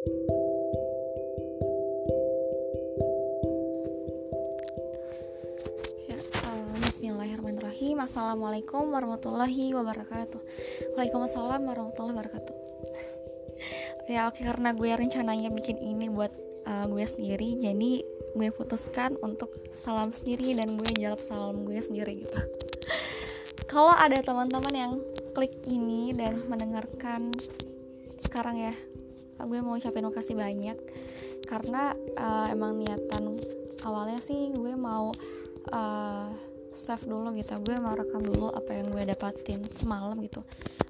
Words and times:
Ya, 0.00 0.08
uh, 6.40 6.72
Bismillahirrahmanirrahim. 6.80 8.00
Assalamualaikum 8.00 8.88
warahmatullahi 8.96 9.76
wabarakatuh. 9.76 10.40
Waalaikumsalam 10.96 11.68
warahmatullahi 11.68 12.16
wabarakatuh. 12.16 12.56
Ya 14.08 14.24
oke 14.24 14.40
karena 14.40 14.72
gue 14.72 14.88
rencananya 14.88 15.52
bikin 15.52 15.76
ini 15.76 16.08
buat 16.08 16.32
uh, 16.64 16.88
gue 16.88 17.04
sendiri 17.04 17.60
Jadi 17.60 18.00
gue 18.32 18.48
putuskan 18.56 19.20
untuk 19.20 19.52
salam 19.76 20.16
sendiri 20.16 20.56
dan 20.56 20.80
gue 20.80 20.88
jawab 20.96 21.20
salam 21.20 21.60
gue 21.60 21.76
sendiri 21.76 22.24
gitu. 22.24 22.40
Kalau 23.68 23.92
ada 23.92 24.16
teman-teman 24.24 24.72
yang 24.72 24.92
klik 25.36 25.52
ini 25.68 26.16
dan 26.16 26.40
mendengarkan 26.48 27.36
sekarang 28.16 28.64
ya 28.64 28.72
gue 29.46 29.58
mau 29.60 29.76
ucapin 29.76 30.04
makasih 30.06 30.36
banyak. 30.36 30.76
Karena 31.44 31.92
uh, 32.16 32.46
emang 32.52 32.78
niatan 32.78 33.40
awalnya 33.82 34.20
sih 34.22 34.52
gue 34.52 34.74
mau 34.76 35.10
uh, 35.72 36.26
save 36.74 37.04
dulu 37.06 37.34
gitu. 37.36 37.58
Gue 37.64 37.76
mau 37.78 37.96
rekam 37.96 38.22
dulu 38.22 38.52
apa 38.52 38.70
yang 38.76 38.92
gue 38.92 39.02
dapatin 39.08 39.66
semalam 39.72 40.16
gitu 40.22 40.40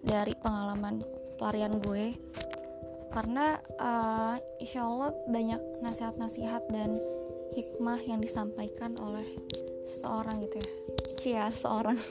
dari 0.05 0.35
pengalaman 0.39 1.03
pelarian 1.41 1.77
gue. 1.81 2.15
Karena 3.11 3.59
uh, 3.83 4.39
insya 4.63 4.87
Allah 4.87 5.11
banyak 5.27 5.83
nasihat-nasihat 5.83 6.63
dan 6.71 7.03
hikmah 7.51 7.99
yang 8.07 8.23
disampaikan 8.23 8.95
oleh 9.03 9.27
seseorang 9.83 10.47
gitu 10.47 10.63
ya. 10.63 10.71
Cia 11.19 11.47
seorang. 11.51 11.99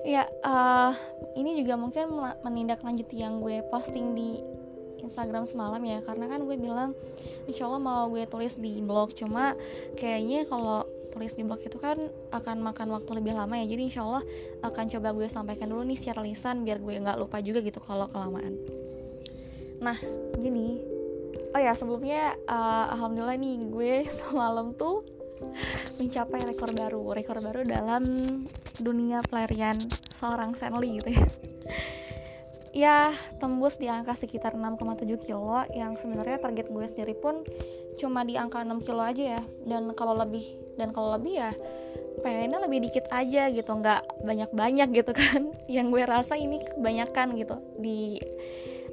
Ya 0.00 0.24
uh, 0.48 0.96
ini 1.36 1.60
juga 1.60 1.76
mungkin 1.76 2.08
menindaklanjuti 2.40 3.20
yang 3.20 3.44
gue 3.44 3.60
posting 3.68 4.16
di 4.16 4.40
Instagram 5.00 5.48
semalam 5.48 5.80
ya 5.82 5.98
karena 6.04 6.28
kan 6.28 6.44
gue 6.44 6.56
bilang 6.56 6.92
insya 7.48 7.66
Allah 7.66 7.82
mau 7.82 8.06
gue 8.12 8.24
tulis 8.28 8.56
di 8.56 8.80
blog. 8.84 9.12
Cuma 9.16 9.56
kayaknya 9.96 10.46
kalau 10.46 10.86
tulis 11.10 11.34
di 11.34 11.42
blog 11.42 11.58
itu 11.64 11.78
kan 11.82 11.98
akan 12.30 12.56
makan 12.62 12.94
waktu 12.94 13.10
lebih 13.18 13.34
lama 13.34 13.58
ya. 13.58 13.66
Jadi 13.66 13.82
insya 13.90 14.06
Allah 14.06 14.24
akan 14.62 14.84
coba 14.92 15.08
gue 15.16 15.26
sampaikan 15.26 15.66
dulu 15.66 15.82
nih 15.84 15.98
secara 15.98 16.22
lisan 16.22 16.62
biar 16.62 16.78
gue 16.78 16.94
nggak 17.00 17.18
lupa 17.18 17.42
juga 17.42 17.64
gitu 17.64 17.82
kalau 17.82 18.06
kelamaan. 18.06 18.54
Nah 19.82 19.96
gini. 20.38 20.80
Oh 21.50 21.58
ya 21.58 21.74
sebelumnya 21.74 22.38
uh, 22.46 22.94
alhamdulillah 22.94 23.34
nih 23.34 23.56
gue 23.72 23.92
semalam 24.22 24.76
tuh 24.76 25.02
mencapai 25.98 26.46
rekor 26.46 26.70
baru. 26.76 27.02
Rekor 27.16 27.42
baru 27.42 27.66
dalam 27.66 28.04
dunia 28.78 29.20
pelarian 29.26 29.76
seorang 30.14 30.56
Senli 30.56 31.00
gitu 31.00 31.12
ya 31.16 31.49
ya 32.70 33.10
tembus 33.42 33.76
di 33.78 33.90
angka 33.90 34.14
sekitar 34.14 34.54
6,7 34.54 35.06
kilo. 35.26 35.62
Yang 35.74 36.02
sebenarnya 36.04 36.38
target 36.38 36.66
gue 36.70 36.86
sendiri 36.86 37.14
pun 37.18 37.42
cuma 37.98 38.24
di 38.24 38.38
angka 38.38 38.62
6 38.62 38.86
kilo 38.86 39.02
aja 39.02 39.38
ya. 39.38 39.42
Dan 39.66 39.92
kalau 39.94 40.14
lebih 40.16 40.44
dan 40.78 40.94
kalau 40.94 41.14
lebih 41.18 41.42
ya 41.42 41.50
pengennya 42.20 42.58
lebih 42.62 42.88
dikit 42.88 43.06
aja 43.10 43.50
gitu. 43.50 43.70
Nggak 43.70 44.02
banyak-banyak 44.22 44.88
gitu 44.94 45.12
kan. 45.14 45.50
Yang 45.76 45.86
gue 45.92 46.02
rasa 46.06 46.34
ini 46.38 46.62
kebanyakan 46.62 47.38
gitu. 47.38 47.56
Di 47.78 48.18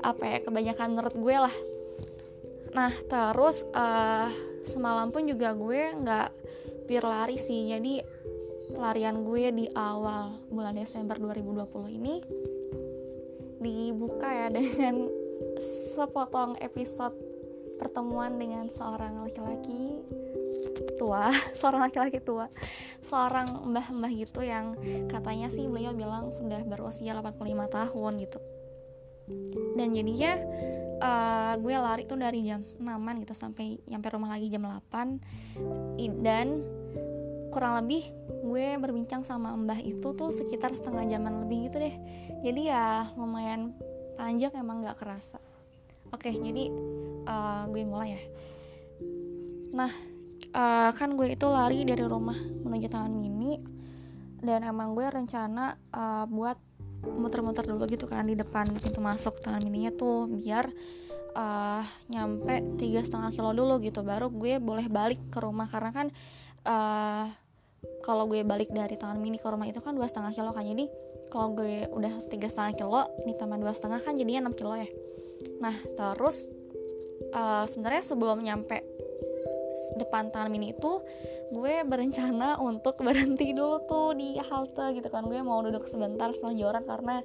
apa 0.02 0.24
ya 0.26 0.38
kebanyakan 0.46 0.88
menurut 0.94 1.16
gue 1.18 1.36
lah. 1.38 1.56
Nah 2.74 2.94
terus 3.10 3.66
uh, 3.74 4.30
semalam 4.62 5.10
pun 5.10 5.26
juga 5.26 5.54
gue 5.58 5.94
nggak 5.98 6.30
pure 6.90 7.08
lari 7.08 7.38
sih. 7.38 7.70
Jadi 7.74 8.02
pelarian 8.68 9.24
gue 9.24 9.44
di 9.56 9.66
awal 9.74 10.38
bulan 10.52 10.76
Desember 10.76 11.16
2020 11.16 11.98
ini 11.98 12.16
dibuka 13.62 14.28
ya 14.28 14.48
dengan 14.58 15.10
sepotong 15.94 16.58
episode 16.62 17.14
pertemuan 17.78 18.42
dengan 18.42 18.66
seorang 18.74 19.22
laki-laki 19.22 20.02
tua, 20.98 21.30
seorang 21.58 21.88
laki-laki 21.88 22.20
tua, 22.20 22.50
seorang 23.06 23.70
mbah-mbah 23.70 24.12
gitu 24.12 24.42
yang 24.42 24.74
katanya 25.06 25.48
sih 25.48 25.70
beliau 25.70 25.94
bilang 25.94 26.34
sudah 26.34 26.66
berusia 26.66 27.14
85 27.14 27.46
tahun 27.70 28.14
gitu. 28.26 28.40
Dan 29.78 29.92
jadinya 29.92 30.40
uh, 31.04 31.54
gue 31.60 31.76
lari 31.76 32.08
tuh 32.08 32.18
dari 32.18 32.48
jam 32.48 32.64
6 32.64 33.24
gitu 33.28 33.34
sampai 33.36 33.78
nyampe 33.86 34.08
rumah 34.10 34.34
lagi 34.34 34.48
jam 34.50 34.64
8 34.66 36.24
dan 36.24 36.64
kurang 37.58 37.74
lebih 37.82 38.06
gue 38.46 38.78
berbincang 38.78 39.26
sama 39.26 39.50
mbah 39.58 39.82
itu 39.82 40.14
tuh 40.14 40.30
sekitar 40.30 40.78
setengah 40.78 41.18
jaman 41.18 41.42
lebih 41.42 41.74
gitu 41.74 41.82
deh. 41.82 41.96
Jadi 42.46 42.70
ya 42.70 43.10
lumayan 43.18 43.74
panjang 44.14 44.54
emang 44.54 44.86
gak 44.86 45.02
kerasa. 45.02 45.42
Oke 46.14 46.30
jadi 46.38 46.70
uh, 47.26 47.66
gue 47.74 47.82
mulai 47.82 48.14
ya. 48.14 48.22
Nah 49.74 49.90
uh, 50.54 50.94
kan 50.94 51.18
gue 51.18 51.34
itu 51.34 51.50
lari 51.50 51.82
dari 51.82 52.06
rumah 52.06 52.38
menuju 52.38 52.94
taman 52.94 53.18
mini 53.18 53.58
dan 54.38 54.62
emang 54.62 54.94
gue 54.94 55.10
rencana 55.10 55.82
uh, 55.98 56.30
buat 56.30 56.62
muter-muter 57.10 57.66
dulu 57.66 57.90
gitu 57.90 58.06
kan 58.06 58.30
di 58.30 58.38
depan 58.38 58.70
pintu 58.78 59.02
masuk 59.02 59.42
taman 59.42 59.66
mininya 59.66 59.90
tuh 59.98 60.30
biar 60.30 60.70
uh, 61.34 61.82
nyampe 62.06 62.78
tiga 62.78 63.02
setengah 63.02 63.34
kilo 63.34 63.50
dulu 63.58 63.82
gitu. 63.82 64.06
Baru 64.06 64.30
gue 64.30 64.62
boleh 64.62 64.86
balik 64.86 65.34
ke 65.34 65.42
rumah 65.42 65.66
karena 65.66 65.90
kan 65.90 66.08
uh, 66.70 67.26
kalau 68.02 68.26
gue 68.26 68.42
balik 68.42 68.74
dari 68.74 68.98
taman 68.98 69.22
mini 69.22 69.38
ke 69.38 69.46
rumah 69.46 69.68
itu 69.70 69.84
kan 69.84 69.94
dua 69.94 70.10
setengah 70.10 70.34
kilo 70.34 70.50
kan. 70.56 70.66
Jadi 70.66 70.86
kalau 71.28 71.54
gue 71.54 71.86
udah 71.92 72.14
tiga 72.32 72.48
setengah 72.48 72.74
kilo 72.74 73.02
di 73.28 73.34
taman 73.36 73.60
dua 73.60 73.76
setengah 73.76 74.00
kan 74.02 74.16
jadinya 74.16 74.50
6 74.50 74.60
kilo 74.60 74.74
ya. 74.80 74.90
Nah 75.62 75.76
terus 75.94 76.48
uh, 77.36 77.68
sebenarnya 77.68 78.04
sebelum 78.04 78.42
nyampe 78.42 78.82
depan 80.02 80.34
taman 80.34 80.50
mini 80.50 80.74
itu 80.74 81.04
gue 81.54 81.86
berencana 81.86 82.58
untuk 82.70 82.98
berhenti 83.04 83.54
dulu 83.54 83.78
tuh 83.86 84.16
di 84.18 84.40
halte 84.40 84.98
gitu 84.98 85.08
kan. 85.12 85.28
Gue 85.28 85.44
mau 85.44 85.62
duduk 85.62 85.86
sebentar 85.86 86.32
selonjoran 86.34 86.88
karena 86.88 87.22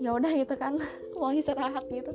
ya 0.00 0.14
udah 0.16 0.32
gitu 0.38 0.54
kan 0.56 0.78
mau 1.20 1.34
istirahat 1.34 1.84
gitu. 1.90 2.14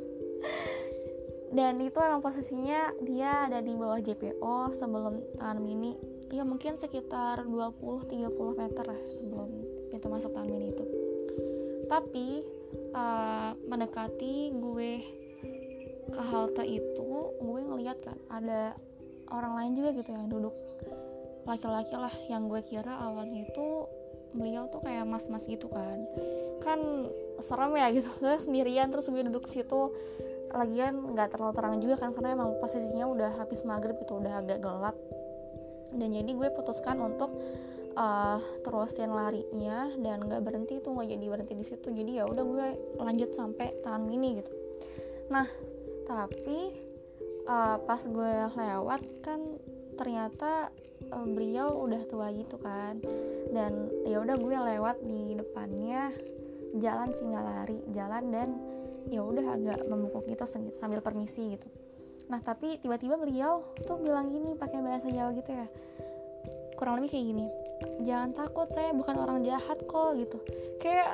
Dan 1.47 1.79
itu 1.79 1.95
emang 2.03 2.19
posisinya 2.19 2.91
dia 2.99 3.47
ada 3.47 3.63
di 3.63 3.71
bawah 3.71 4.03
JPO 4.03 4.75
sebelum 4.75 5.39
taman 5.39 5.63
mini 5.63 6.16
ya 6.31 6.43
mungkin 6.43 6.75
sekitar 6.75 7.47
20-30 7.47 8.59
meter 8.59 8.83
lah 8.83 9.01
sebelum 9.07 9.49
pintu 9.87 10.07
masuk 10.11 10.35
taman 10.35 10.59
itu. 10.59 10.83
Tapi 11.87 12.43
uh, 12.91 13.51
mendekati 13.63 14.51
gue 14.51 14.91
ke 16.07 16.21
halte 16.23 16.63
itu 16.63 17.11
gue 17.39 17.59
ngeliat 17.63 17.99
kan 17.99 18.15
ada 18.31 18.75
orang 19.31 19.59
lain 19.59 19.71
juga 19.79 19.89
gitu 19.95 20.09
yang 20.11 20.27
duduk. 20.27 20.55
Laki-laki 21.47 21.95
lah 21.95 22.15
yang 22.27 22.51
gue 22.51 22.59
kira 22.63 22.91
awalnya 22.91 23.47
itu 23.47 23.87
beliau 24.35 24.67
tuh 24.67 24.83
kayak 24.83 25.07
mas-mas 25.07 25.47
gitu 25.47 25.71
kan. 25.71 26.03
Kan 26.59 27.07
serem 27.39 27.71
ya 27.79 27.87
gitu 27.95 28.11
gue 28.23 28.35
sendirian 28.35 28.91
terus 28.91 29.07
gue 29.07 29.23
duduk 29.23 29.47
situ. 29.47 29.95
Lagian 30.51 31.15
nggak 31.15 31.35
terlalu 31.35 31.53
terang 31.55 31.75
juga 31.79 31.95
kan 31.99 32.11
karena 32.11 32.35
emang 32.35 32.55
posisinya 32.59 33.07
udah 33.07 33.31
habis 33.39 33.63
maghrib 33.63 33.95
itu 33.99 34.15
udah 34.15 34.43
agak 34.43 34.63
gelap 34.63 34.95
dan 35.97 36.09
jadi 36.13 36.31
gue 36.31 36.49
putuskan 36.53 37.01
untuk 37.01 37.33
uh, 37.97 38.39
terusin 38.61 39.11
larinya 39.11 39.89
dan 39.97 40.23
nggak 40.23 40.41
berhenti 40.45 40.79
tuh 40.79 40.93
nggak 40.93 41.17
jadi 41.17 41.25
berhenti 41.27 41.53
di 41.57 41.65
situ. 41.65 41.87
Jadi 41.89 42.21
ya 42.21 42.29
udah 42.29 42.43
gue 42.45 42.67
lanjut 43.01 43.33
sampai 43.33 43.73
tahan 43.81 44.05
mini 44.05 44.39
gitu. 44.39 44.53
Nah 45.33 45.49
tapi 46.05 46.71
uh, 47.49 47.81
pas 47.83 48.01
gue 48.05 48.33
lewat 48.53 49.01
kan 49.25 49.41
ternyata 49.97 50.69
uh, 51.09 51.27
beliau 51.27 51.73
udah 51.83 52.01
tua 52.05 52.29
gitu 52.31 52.61
kan. 52.61 53.01
Dan 53.49 53.89
ya 54.05 54.21
udah 54.21 54.37
gue 54.37 54.55
lewat 54.55 55.01
di 55.01 55.33
depannya 55.33 56.13
jalan 56.77 57.09
singgah 57.09 57.41
lari 57.41 57.79
jalan 57.89 58.23
dan 58.29 58.49
ya 59.07 59.23
udah 59.23 59.55
agak 59.55 59.79
membungkuk 59.87 60.27
gitu 60.27 60.43
sambil 60.75 60.99
permisi 60.99 61.55
gitu 61.55 61.67
nah 62.27 62.43
tapi 62.43 62.75
tiba-tiba 62.83 63.15
beliau 63.15 63.63
tuh 63.87 63.99
bilang 64.03 64.27
gini 64.27 64.51
pakai 64.55 64.83
bahasa 64.83 65.07
Jawa 65.07 65.31
gitu 65.35 65.51
ya. 65.55 65.67
Kurang 66.75 67.01
lebih 67.01 67.15
kayak 67.15 67.25
gini. 67.33 67.45
Jangan 68.05 68.35
takut 68.35 68.67
saya 68.69 68.93
bukan 68.93 69.15
orang 69.17 69.41
jahat 69.47 69.79
kok 69.87 70.13
gitu. 70.19 70.37
Kayak 70.77 71.09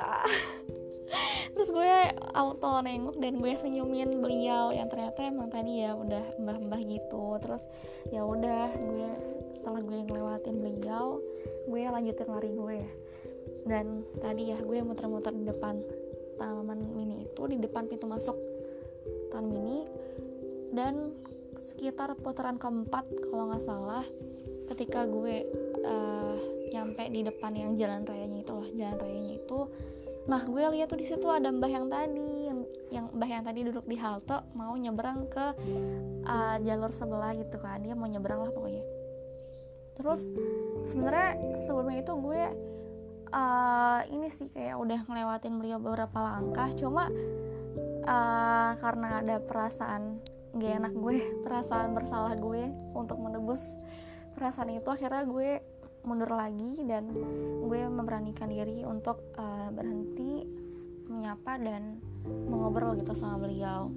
terus 1.54 1.70
gue 1.70 1.94
auto 2.34 2.82
nengok 2.82 3.16
dan 3.22 3.38
gue 3.38 3.52
senyumin 3.54 4.18
beliau 4.18 4.74
yang 4.74 4.90
ternyata 4.90 5.22
emang 5.22 5.48
tadi 5.48 5.86
ya 5.86 5.94
udah 5.94 6.36
mbah-mbah 6.42 6.82
gitu. 6.84 7.38
Terus 7.40 7.62
ya 8.10 8.26
udah 8.26 8.74
gue 8.74 9.08
setelah 9.54 9.80
gue 9.80 9.98
ngelewatin 10.04 10.56
beliau 10.60 11.22
gue 11.70 11.82
lanjutin 11.88 12.28
lari 12.28 12.50
gue. 12.52 12.80
Dan 13.64 14.04
tadi 14.20 14.52
ya 14.52 14.58
gue 14.60 14.78
muter-muter 14.84 15.32
di 15.32 15.48
depan 15.48 15.80
taman 16.36 16.80
mini 16.92 17.24
itu 17.24 17.42
di 17.46 17.56
depan 17.62 17.86
pintu 17.86 18.10
masuk 18.10 18.36
taman 19.30 19.48
mini 19.48 19.86
dan 20.74 21.14
sekitar 21.54 22.18
putaran 22.18 22.58
keempat 22.58 23.06
kalau 23.30 23.48
nggak 23.50 23.62
salah 23.62 24.04
ketika 24.74 25.06
gue 25.06 25.46
uh, 25.86 26.36
nyampe 26.74 27.06
di 27.12 27.22
depan 27.22 27.52
yang 27.54 27.70
jalan 27.78 28.02
rayanya 28.02 28.42
itu 28.42 28.52
loh 28.52 28.68
jalan 28.74 28.96
rayanya 28.98 29.34
itu 29.38 29.60
nah 30.24 30.40
gue 30.40 30.62
lihat 30.72 30.88
tuh 30.88 30.96
di 30.96 31.04
situ 31.04 31.28
ada 31.28 31.52
mbah 31.52 31.68
yang 31.68 31.86
tadi 31.92 32.48
yang, 32.48 32.60
yang 32.88 33.06
mbah 33.12 33.28
yang 33.28 33.44
tadi 33.44 33.60
duduk 33.60 33.84
di 33.84 33.96
halte 34.00 34.40
mau 34.56 34.72
nyebrang 34.72 35.28
ke 35.28 35.46
uh, 36.24 36.56
jalur 36.64 36.88
sebelah 36.88 37.36
gitu 37.36 37.60
kan 37.60 37.84
dia 37.84 37.92
mau 37.92 38.08
nyebrang 38.08 38.40
lah 38.40 38.48
pokoknya. 38.48 38.80
Terus 39.94 40.26
sebenarnya 40.90 41.60
sebelumnya 41.60 42.02
itu 42.02 42.12
gue 42.18 42.42
uh, 43.30 44.00
ini 44.10 44.28
sih 44.30 44.48
kayak 44.50 44.78
udah 44.78 45.00
ngelewatin 45.06 45.54
beliau 45.58 45.78
beberapa 45.78 46.18
langkah 46.18 46.70
cuma 46.74 47.10
uh, 48.06 48.70
karena 48.78 49.22
ada 49.22 49.36
perasaan 49.42 50.18
gak 50.54 50.72
enak 50.82 50.94
gue 50.94 51.16
perasaan 51.42 51.92
bersalah 51.92 52.38
gue 52.38 52.70
untuk 52.94 53.18
menebus. 53.18 53.62
Perasaan 54.34 54.70
itu 54.74 54.88
akhirnya 54.90 55.26
gue 55.26 55.50
mundur 56.04 56.36
lagi 56.36 56.84
dan 56.84 57.10
gue 57.64 57.80
memberanikan 57.88 58.50
diri 58.50 58.84
untuk 58.84 59.34
uh, 59.40 59.72
berhenti 59.72 60.44
menyapa 61.08 61.58
dan 61.58 61.98
mengobrol 62.24 62.94
gitu 62.98 63.12
sama 63.16 63.46
beliau. 63.46 63.90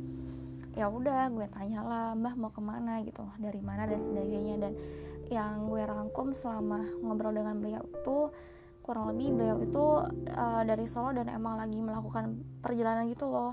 Ya 0.77 0.89
udah 0.89 1.33
gue 1.33 1.47
tanya 1.49 1.81
lah 1.81 2.05
mbah 2.13 2.37
mau 2.37 2.53
ke 2.53 2.61
mana? 2.61 3.01
gitu 3.01 3.25
dari 3.41 3.61
mana? 3.61 3.89
dan 3.89 3.97
sebagainya. 3.97 4.55
Dan 4.61 4.73
yang 5.27 5.67
gue 5.67 5.83
rangkum 5.83 6.31
selama 6.31 6.81
ngobrol 7.03 7.35
dengan 7.35 7.59
beliau 7.59 7.83
itu 7.83 8.17
kurang 8.87 9.11
lebih 9.11 9.35
beliau 9.35 9.57
itu 9.59 9.85
uh, 10.31 10.63
dari 10.63 10.87
Solo 10.87 11.11
dan 11.11 11.27
emang 11.27 11.59
lagi 11.59 11.83
melakukan 11.83 12.39
perjalanan 12.63 13.11
gitu 13.11 13.27
loh 13.27 13.51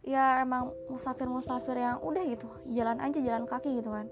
ya 0.00 0.40
emang 0.40 0.72
musafir-musafir 0.88 1.76
yang 1.76 2.00
udah 2.00 2.24
gitu 2.24 2.48
jalan 2.72 2.96
aja 3.00 3.18
jalan 3.20 3.44
kaki 3.44 3.80
gitu 3.80 3.92
kan. 3.92 4.08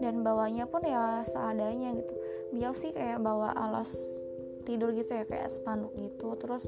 Dan 0.00 0.24
bawanya 0.24 0.64
pun 0.68 0.82
ya 0.84 1.20
seadanya 1.24 1.92
gitu. 1.96 2.14
Beliau 2.52 2.72
sih 2.72 2.92
kayak 2.92 3.20
bawa 3.20 3.52
alas 3.52 3.92
tidur 4.64 4.94
gitu 4.94 5.12
ya 5.12 5.24
kayak 5.24 5.52
spanduk 5.52 5.92
gitu. 6.00 6.32
Terus 6.40 6.64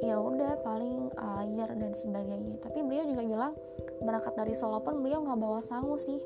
ya 0.00 0.16
udah 0.16 0.60
paling 0.64 1.12
air 1.16 1.68
dan 1.76 1.92
sebagainya. 1.92 2.56
Tapi 2.60 2.80
beliau 2.80 3.04
juga 3.08 3.22
bilang 3.24 3.52
berangkat 4.00 4.34
dari 4.36 4.54
Solo 4.56 4.80
pun 4.80 5.04
beliau 5.04 5.20
nggak 5.24 5.40
bawa 5.40 5.60
sangu 5.60 6.00
sih. 6.00 6.20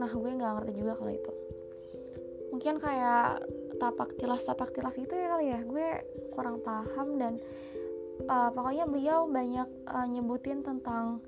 Nah 0.00 0.08
gue 0.08 0.30
nggak 0.32 0.52
ngerti 0.60 0.72
juga 0.76 0.92
kalau 0.96 1.12
itu. 1.12 1.32
Mungkin 2.52 2.80
kayak 2.80 3.44
tapak 3.76 4.16
tilas 4.16 4.48
tapak 4.48 4.72
tilas 4.72 4.96
gitu 4.96 5.12
ya 5.12 5.36
kali 5.36 5.46
ya. 5.52 5.60
Gue 5.64 5.86
kurang 6.32 6.64
paham 6.64 7.20
dan 7.20 7.36
uh, 8.24 8.50
pokoknya 8.52 8.88
beliau 8.88 9.28
banyak 9.28 9.68
uh, 9.86 10.06
nyebutin 10.08 10.64
tentang 10.64 11.20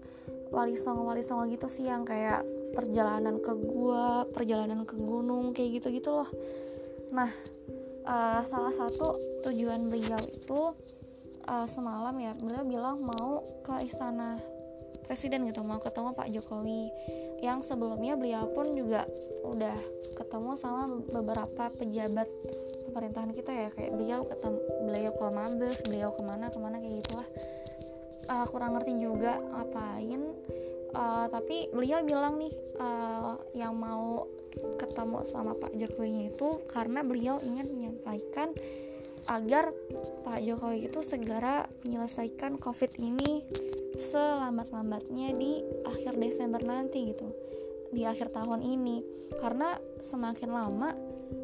wali 0.49 0.75
songo 0.75 1.05
wali 1.05 1.21
songo 1.21 1.45
gitu 1.53 1.69
sih 1.69 1.89
yang 1.89 2.09
kayak 2.09 2.41
perjalanan 2.73 3.41
ke 3.41 3.53
gua 3.53 4.25
perjalanan 4.33 4.89
ke 4.89 4.97
gunung 4.97 5.53
kayak 5.53 5.81
gitu 5.81 5.93
gitu 5.93 6.11
loh. 6.13 6.29
Nah 7.13 7.29
uh, 8.09 8.41
salah 8.41 8.73
satu 8.73 9.21
tujuan 9.45 9.89
beliau 9.89 10.21
itu 10.25 10.73
uh, 11.49 11.67
semalam 11.69 12.17
ya 12.21 12.33
beliau 12.37 12.65
bilang 12.65 13.05
mau 13.05 13.45
ke 13.65 13.85
istana 13.85 14.41
presiden 15.09 15.49
gitu 15.49 15.65
mau 15.65 15.81
ketemu 15.81 16.13
Pak 16.13 16.29
Jokowi. 16.33 16.93
Yang 17.41 17.73
sebelumnya 17.73 18.17
beliau 18.17 18.49
pun 18.53 18.77
juga 18.77 19.09
udah 19.45 19.77
ketemu 20.19 20.53
sama 20.61 20.91
beberapa 21.09 21.73
pejabat 21.73 22.29
pemerintahan 22.91 23.33
kita 23.37 23.51
ya 23.53 23.69
kayak 23.73 23.93
beliau 23.95 24.25
ketemu 24.25 24.59
beliau 24.89 25.13
ke 25.15 25.25
Mabes 25.29 25.79
beliau 25.85 26.11
ke 26.17 26.23
mana 26.25 26.47
ke 26.49 26.59
mana 26.59 26.77
kayak 26.81 27.05
gitulah. 27.05 27.29
Uh, 28.29 28.45
kurang 28.49 28.77
ngerti 28.77 28.93
juga 29.01 29.41
ngapain. 29.41 30.23
Uh, 30.89 31.29
tapi 31.29 31.69
beliau 31.69 32.01
bilang 32.01 32.41
nih 32.41 32.53
uh, 32.81 33.37
yang 33.53 33.77
mau 33.77 34.25
ketemu 34.81 35.21
sama 35.29 35.53
Pak 35.53 35.77
Jokowi 35.77 36.33
itu 36.33 36.65
karena 36.73 37.05
beliau 37.05 37.37
ingin 37.45 37.69
menyampaikan 37.69 38.57
agar 39.29 39.77
Pak 40.25 40.41
Jokowi 40.41 40.89
itu 40.89 41.05
segera 41.05 41.69
menyelesaikan 41.85 42.57
COVID 42.57 42.97
ini 43.05 43.45
selambat-lambatnya 44.01 45.37
di 45.37 45.61
akhir 45.85 46.17
Desember 46.17 46.65
nanti 46.65 47.13
gitu 47.13 47.29
di 47.93 48.05
akhir 48.09 48.33
tahun 48.33 48.65
ini. 48.65 49.05
Karena 49.41 49.77
semakin 50.01 50.51
lama 50.51 50.97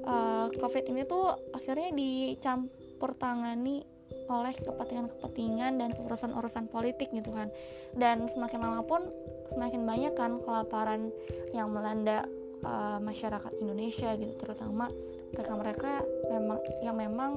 uh, 0.05 0.49
COVID 0.55 0.85
ini 0.91 1.03
tuh 1.05 1.35
akhirnya 1.55 1.91
dicampur 1.93 3.17
tangani 3.17 3.85
oleh 4.25 4.55
kepentingan-kepentingan 4.57 5.73
dan 5.81 5.91
urusan-urusan 5.97 6.71
politik 6.71 7.13
gitu 7.13 7.35
kan. 7.35 7.53
Dan 7.97 8.29
semakin 8.31 8.61
lama 8.63 8.83
pun 8.85 9.05
semakin 9.53 9.85
banyak 9.85 10.13
kan 10.17 10.41
kelaparan 10.41 11.13
yang 11.53 11.69
melanda 11.73 12.25
uh, 12.65 12.99
masyarakat 12.99 13.53
Indonesia 13.61 14.17
gitu 14.17 14.35
terutama 14.41 14.89
mereka-mereka 15.37 16.03
memang 16.33 16.59
yang 16.81 16.97
memang 16.97 17.33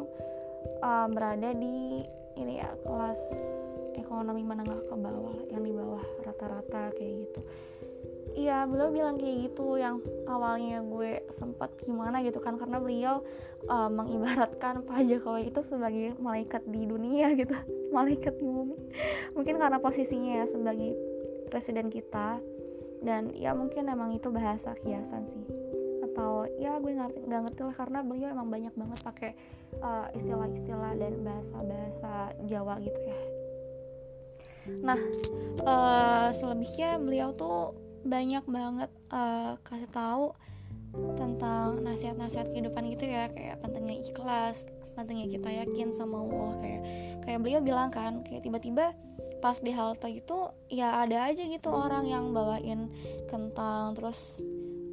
uh, 0.81 1.07
berada 1.11 1.51
di 1.53 2.05
ini 2.37 2.61
ya 2.61 2.69
kelas 2.85 3.19
ekonomi 3.97 4.45
menengah 4.45 4.77
ke 4.87 4.95
bawah 4.95 5.37
yang 5.49 5.65
di 5.65 5.73
bawah 5.73 6.03
rata-rata 6.23 6.93
kayak 6.95 7.27
gitu 7.27 7.41
iya 8.37 8.69
beliau 8.69 8.93
bilang 8.93 9.17
kayak 9.17 9.49
gitu 9.49 9.81
yang 9.81 9.97
awalnya 10.29 10.85
gue 10.85 11.25
sempat 11.33 11.73
gimana 11.81 12.21
gitu 12.21 12.37
kan 12.37 12.53
karena 12.61 12.77
beliau 12.77 13.25
uh, 13.65 13.89
mengibaratkan 13.89 14.81
Pak 14.87 15.01
Jokowi 15.09 15.49
itu 15.49 15.65
sebagai 15.65 16.13
malaikat 16.21 16.61
di 16.69 16.85
dunia 16.85 17.33
gitu 17.41 17.57
malaikat 17.89 18.37
di 18.37 18.45
bumi. 18.45 18.77
Mungkin 19.33 19.57
karena 19.57 19.81
posisinya 19.81 20.43
ya 20.43 20.45
sebagai 20.53 20.93
presiden 21.49 21.89
kita 21.89 22.37
dan 23.01 23.33
ya 23.33 23.57
mungkin 23.57 23.89
emang 23.89 24.13
itu 24.13 24.29
bahasa 24.29 24.77
kiasan 24.85 25.25
sih. 25.33 25.45
Atau 26.05 26.45
ya 26.61 26.77
gue 26.77 26.93
ngerti 26.93 27.25
nggak 27.25 27.41
ngerti 27.49 27.61
lah 27.65 27.75
karena 27.75 27.99
beliau 28.05 28.29
emang 28.37 28.53
banyak 28.53 28.73
banget 28.77 28.99
pakai 29.01 29.31
uh, 29.81 30.13
istilah-istilah 30.13 30.93
dan 30.93 31.13
bahasa-bahasa 31.25 32.13
Jawa 32.45 32.77
gitu 32.85 33.01
ya. 33.01 33.19
Nah 34.83 34.99
uh, 35.63 36.27
selebihnya 36.35 36.99
beliau 36.99 37.31
tuh 37.33 37.86
banyak 38.05 38.43
banget 38.45 38.91
uh, 39.09 39.57
kasih 39.65 39.89
tahu 39.89 40.33
tentang 41.19 41.83
nasihat-nasihat 41.83 42.49
kehidupan 42.49 42.89
gitu 42.95 43.05
ya 43.05 43.29
kayak 43.29 43.59
pentingnya 43.61 44.01
ikhlas 44.01 44.65
pentingnya 44.97 45.29
kita 45.29 45.49
yakin 45.51 45.93
sama 45.93 46.25
Allah 46.25 46.51
kayak 46.57 46.81
kayak 47.21 47.39
beliau 47.43 47.61
bilang 47.61 47.93
kan 47.93 48.25
kayak 48.25 48.41
tiba-tiba 48.41 48.97
pas 49.37 49.61
di 49.61 49.69
halte 49.69 50.09
gitu 50.09 50.49
ya 50.73 51.05
ada 51.05 51.29
aja 51.29 51.45
gitu 51.45 51.69
orang 51.69 52.09
yang 52.09 52.33
bawain 52.33 52.89
kentang 53.29 53.93
terus 53.93 54.41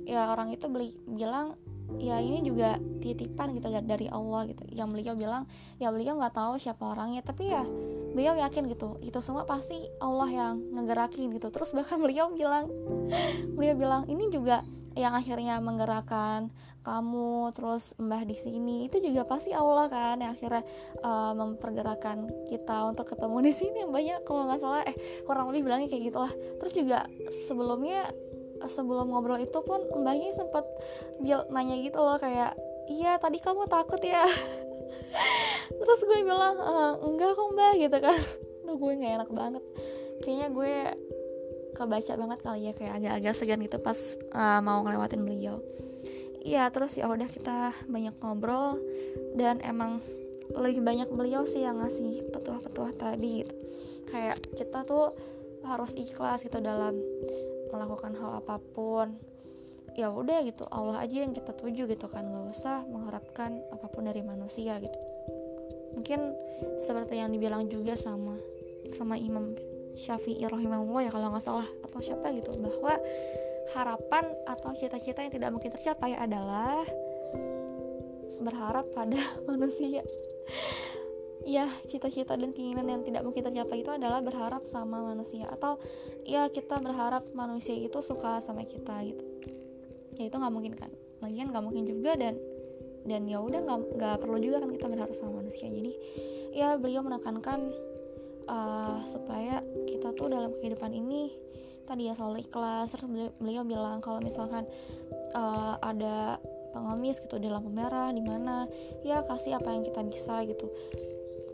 ya 0.05 0.29
orang 0.29 0.53
itu 0.53 0.69
beli 0.69 0.93
bilang 1.09 1.57
ya 1.97 2.21
ini 2.21 2.45
juga 2.45 2.77
titipan 3.01 3.55
gitu 3.57 3.69
dari 3.85 4.09
Allah 4.09 4.49
gitu. 4.49 4.65
Yang 4.73 4.89
beliau 4.93 5.15
bilang 5.17 5.43
ya 5.81 5.89
beliau 5.93 6.17
nggak 6.17 6.35
tahu 6.35 6.61
siapa 6.61 6.85
orangnya 6.85 7.21
tapi 7.25 7.53
ya 7.53 7.65
beliau 8.15 8.39
yakin 8.39 8.71
gitu 8.71 8.97
itu 9.03 9.19
semua 9.19 9.43
pasti 9.45 9.91
Allah 9.99 10.31
yang 10.31 10.55
ngegerakin 10.73 11.35
gitu. 11.35 11.51
Terus 11.51 11.75
bahkan 11.75 11.99
beliau 11.99 12.31
bilang 12.31 12.71
beliau 13.59 13.75
bilang 13.75 14.03
ini 14.07 14.31
juga 14.31 14.63
yang 14.95 15.19
akhirnya 15.19 15.59
menggerakkan 15.59 16.55
kamu 16.87 17.51
terus 17.51 17.99
mbah 17.99 18.23
di 18.23 18.39
sini 18.39 18.87
itu 18.87 19.03
juga 19.03 19.27
pasti 19.27 19.51
Allah 19.51 19.91
kan 19.91 20.23
yang 20.23 20.39
akhirnya 20.39 20.63
uh, 21.03 21.35
mempergerakan 21.35 22.31
kita 22.47 22.87
untuk 22.87 23.11
ketemu 23.11 23.39
di 23.43 23.53
sini. 23.53 23.77
Yang 23.83 23.93
banyak 23.93 24.19
kalau 24.23 24.43
nggak 24.47 24.61
salah 24.63 24.87
eh 24.87 24.97
kurang 25.27 25.51
lebih 25.51 25.67
bilangnya 25.67 25.91
kayak 25.91 26.15
gitulah. 26.15 26.33
Terus 26.63 26.73
juga 26.73 26.99
sebelumnya 27.51 28.15
sebelum 28.65 29.11
ngobrol 29.11 29.43
itu 29.43 29.59
pun 29.67 29.83
mbaknya 29.93 30.31
sempat 30.33 30.65
nanya 31.51 31.77
gitu 31.83 32.01
loh 32.01 32.17
kayak 32.17 32.57
iya 32.89 33.17
tadi 33.21 33.41
kamu 33.41 33.69
takut 33.69 34.01
ya 34.01 34.25
terus 35.75 36.01
gue 36.05 36.21
bilang 36.23 36.57
e, 36.59 36.75
enggak 37.05 37.31
kok 37.35 37.49
mbak 37.53 37.73
gitu 37.79 37.99
kan. 37.99 38.19
Duh 38.65 38.77
gue 38.77 38.93
nggak 38.99 39.13
enak 39.23 39.31
banget. 39.31 39.65
Kayaknya 40.23 40.49
gue 40.53 40.75
kebaca 41.75 42.13
banget 42.15 42.39
kali 42.41 42.61
ya 42.71 42.73
kayak 42.73 42.93
agak-agak 43.03 43.35
segan 43.35 43.61
gitu 43.67 43.83
pas 43.83 43.99
uh, 44.31 44.63
mau 44.63 44.81
ngelewatin 44.87 45.27
beliau. 45.27 45.59
Iya 46.45 46.71
terus 46.71 46.95
ya 46.95 47.11
udah 47.11 47.27
kita 47.27 47.75
banyak 47.91 48.15
ngobrol 48.23 48.79
dan 49.35 49.59
emang 49.65 49.99
lebih 50.55 50.85
banyak 50.87 51.09
beliau 51.11 51.43
sih 51.49 51.67
yang 51.67 51.83
ngasih 51.83 52.31
petuah-petuah 52.31 52.93
tadi 52.95 53.43
gitu. 53.43 53.55
Kayak 54.13 54.39
kita 54.55 54.87
tuh 54.87 55.17
harus 55.67 55.97
ikhlas 55.99 56.47
gitu 56.47 56.61
dalam 56.63 56.95
melakukan 57.73 58.15
hal 58.15 58.39
apa 58.39 58.61
pun 58.61 59.19
ya 59.95 60.11
udah 60.11 60.43
gitu 60.43 60.67
Allah 60.71 61.07
aja 61.07 61.23
yang 61.23 61.31
kita 61.31 61.55
tuju 61.55 61.87
gitu 61.87 62.07
kan. 62.11 62.27
Nggak 62.27 62.51
usah 62.51 62.83
mengharapkan 62.87 63.63
apa 63.71 63.87
pun 63.87 64.07
dari 64.07 64.21
manusia 64.21 64.79
gitu. 64.83 64.99
Mungkin 65.95 66.21
seperti 66.83 67.23
yang 67.23 67.31
dibilang 67.31 67.71
juga 67.71 67.95
sama 67.95 68.35
sama 68.91 69.15
Imam 69.17 69.55
Syafi'i 69.95 70.43
rahimahullah 70.43 71.07
ya 71.07 71.11
kalau 71.15 71.31
nggak 71.31 71.45
salah 71.47 71.69
atau 71.87 71.99
siapa 72.03 72.35
gitu 72.35 72.51
bahwa 72.59 72.99
harapan 73.73 74.27
atau 74.45 74.75
cita-cita 74.75 75.23
yang 75.23 75.33
tidak 75.33 75.51
mungkin 75.55 75.71
tercapai 75.71 76.19
adalah 76.19 76.83
berharap 78.43 78.91
pada 78.93 79.17
manusia. 79.49 80.03
Ya 81.45 81.69
cita-cita 81.87 82.35
dan 82.41 82.57
keinginan 82.57 82.89
yang 82.89 83.03
tidak 83.05 83.23
mungkin 83.23 83.45
tercapai 83.45 83.85
itu 83.85 83.93
adalah 83.93 84.25
berharap 84.25 84.65
sama 84.65 85.05
manusia 85.05 85.45
atau 85.53 85.77
ya 86.25 86.49
kita 86.49 86.81
berharap 86.81 87.29
manusia 87.37 87.77
itu 87.77 88.01
suka 88.01 88.41
sama 88.41 88.65
kita 88.65 88.97
gitu 89.05 89.34
ya 90.19 90.25
itu 90.29 90.37
nggak 90.37 90.55
mungkin 90.55 90.75
kan. 90.77 90.91
Lagian 91.23 91.51
nggak 91.51 91.65
mungkin 91.65 91.85
juga 91.89 92.15
dan 92.19 92.35
dan 93.05 93.29
ya 93.29 93.39
udah 93.41 93.61
nggak 93.61 93.79
nggak 94.01 94.17
perlu 94.21 94.39
juga 94.41 94.65
kan 94.65 94.71
kita 94.73 94.87
berharap 94.89 95.13
sama 95.13 95.45
manusia. 95.45 95.69
Jadi 95.69 95.93
ya 96.55 96.79
beliau 96.79 97.05
menekankan 97.05 97.73
uh, 98.49 99.03
supaya 99.05 99.61
kita 99.85 100.17
tuh 100.17 100.33
dalam 100.33 100.53
kehidupan 100.61 100.93
ini 100.95 101.35
tadi 101.85 102.09
ya 102.09 102.17
selalu 102.17 102.45
ikhlas. 102.45 102.93
Terus 102.97 103.05
beliau 103.37 103.63
bilang 103.65 104.01
kalau 104.01 104.21
misalkan 104.25 104.65
uh, 105.37 105.77
ada 105.85 106.41
pengemis 106.75 107.23
gitu 107.23 107.39
di 107.39 107.47
lampu 107.47 107.71
merah 107.71 108.11
di 108.11 108.19
mana 108.19 108.67
ya 109.07 109.23
kasih 109.23 109.63
apa 109.63 109.71
yang 109.71 109.85
kita 109.87 110.01
bisa 110.03 110.43
gitu. 110.49 110.67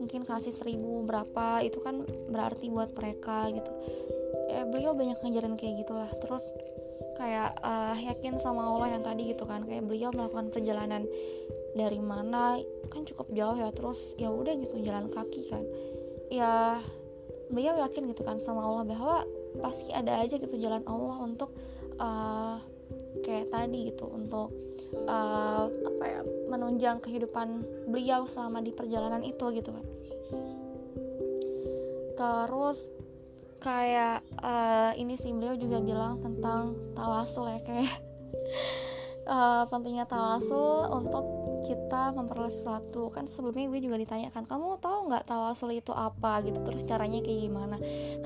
Mungkin 0.00 0.24
kasih 0.24 0.48
seribu 0.48 1.04
berapa 1.04 1.60
itu 1.60 1.76
kan 1.84 2.08
berarti 2.32 2.72
buat 2.72 2.96
mereka 2.96 3.52
gitu. 3.52 3.72
Ya 4.48 4.64
beliau 4.64 4.96
banyak 4.96 5.20
ngajarin 5.20 5.60
kayak 5.60 5.84
gitulah. 5.84 6.08
Terus 6.24 6.48
kayak 7.20 7.60
uh, 7.60 7.92
yakin 8.00 8.40
sama 8.40 8.64
Allah 8.64 8.96
yang 8.96 9.04
tadi 9.04 9.36
gitu 9.36 9.44
kan. 9.44 9.68
Kayak 9.68 9.84
beliau 9.84 10.08
melakukan 10.08 10.48
perjalanan 10.48 11.04
dari 11.76 12.00
mana 12.00 12.56
kan 12.88 13.04
cukup 13.04 13.28
jauh 13.36 13.60
ya. 13.60 13.68
Terus 13.76 14.16
ya 14.16 14.32
udah 14.32 14.56
gitu 14.56 14.80
jalan 14.80 15.12
kaki 15.12 15.42
kan. 15.52 15.62
Ya 16.32 16.80
beliau 17.52 17.76
yakin 17.76 18.08
gitu 18.08 18.24
kan 18.24 18.40
sama 18.40 18.64
Allah 18.64 18.84
bahwa 18.88 19.16
pasti 19.60 19.92
ada 19.92 20.24
aja 20.24 20.40
gitu 20.40 20.56
jalan 20.56 20.80
Allah 20.88 21.16
untuk 21.20 21.50
uh, 22.00 22.56
kayak 23.20 23.50
tadi 23.50 23.90
gitu 23.92 24.06
untuk 24.08 24.54
uh, 25.06 25.66
apa 25.66 26.04
ya 26.06 26.20
menunjang 26.48 27.02
kehidupan 27.02 27.62
beliau 27.90 28.24
selama 28.24 28.64
di 28.64 28.72
perjalanan 28.72 29.20
itu 29.26 29.44
gitu 29.52 29.70
kan. 29.74 29.84
Terus 32.16 32.99
kayak 33.60 34.24
uh, 34.40 34.96
ini 34.96 35.14
sih 35.20 35.30
beliau 35.36 35.54
juga 35.54 35.78
bilang 35.84 36.18
tentang 36.24 36.74
tawasul 36.96 37.52
ya 37.52 37.60
kayak 37.60 37.92
uh, 39.28 39.64
pentingnya 39.70 40.08
tawasul 40.08 40.88
untuk 40.88 41.24
kita 41.68 42.10
memperoleh 42.16 42.50
sesuatu. 42.50 43.12
Kan 43.14 43.30
sebelumnya 43.30 43.70
gue 43.70 43.80
juga 43.84 43.96
ditanyakan 44.00 44.48
kamu 44.48 44.80
tahu 44.82 44.98
nggak 45.12 45.24
tawasul 45.28 45.70
itu 45.76 45.92
apa? 45.94 46.42
Gitu 46.42 46.58
terus 46.66 46.82
caranya 46.88 47.20
kayak 47.22 47.40
gimana. 47.46 47.76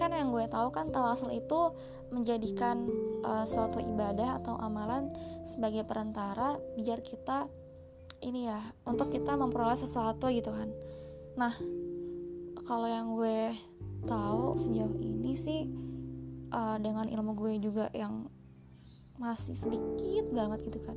Kan 0.01 0.15
yang 0.15 0.33
gue 0.33 0.47
tahu 0.49 0.73
kan 0.73 0.89
tawasul 0.95 1.35
itu 1.35 1.75
menjadikan 2.15 2.87
uh, 3.27 3.45
suatu 3.45 3.83
ibadah 3.83 4.41
atau 4.41 4.55
amalan 4.57 5.11
sebagai 5.45 5.83
perantara 5.83 6.57
biar 6.79 7.03
kita 7.03 7.51
ini 8.25 8.49
ya 8.49 8.63
untuk 8.89 9.13
kita 9.13 9.37
memperoleh 9.37 9.77
sesuatu 9.77 10.31
gitu 10.33 10.49
kan. 10.55 10.71
Nah 11.37 11.53
kalau 12.65 12.89
yang 12.89 13.13
gue 13.13 13.53
tahu 14.07 14.61
sejauh 14.61 14.97
ini 15.01 15.33
sih 15.35 15.61
uh, 16.55 16.79
dengan 16.79 17.11
ilmu 17.11 17.33
gue 17.35 17.53
juga 17.59 17.91
yang 17.91 18.31
masih 19.19 19.55
sedikit 19.55 20.31
banget 20.31 20.67
gitu 20.67 20.79
kan. 20.83 20.97